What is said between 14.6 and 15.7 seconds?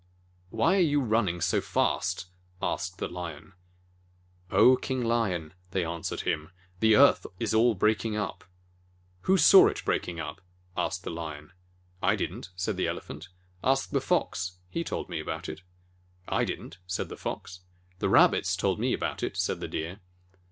he told me about it."